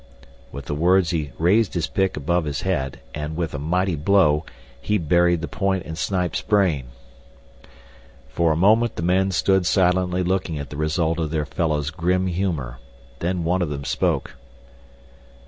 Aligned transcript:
With 0.51 0.65
the 0.65 0.73
words 0.73 1.11
he 1.11 1.31
raised 1.37 1.75
his 1.75 1.85
pick 1.85 2.17
above 2.17 2.45
his 2.45 2.63
head, 2.63 3.01
and, 3.13 3.35
with 3.37 3.53
a 3.53 3.59
mighty 3.59 3.95
blow, 3.95 4.43
he 4.81 4.97
buried 4.97 5.41
the 5.41 5.47
point 5.47 5.85
in 5.85 5.95
Snipes' 5.95 6.41
brain. 6.41 6.85
For 8.27 8.51
a 8.51 8.55
moment 8.57 8.95
the 8.95 9.03
men 9.03 9.29
stood 9.29 9.67
silently 9.67 10.23
looking 10.23 10.57
at 10.57 10.71
the 10.71 10.75
result 10.75 11.19
of 11.19 11.29
their 11.29 11.45
fellow's 11.45 11.91
grim 11.91 12.25
humor. 12.25 12.79
Then 13.19 13.43
one 13.43 13.61
of 13.61 13.69
them 13.69 13.83
spoke. 13.83 14.37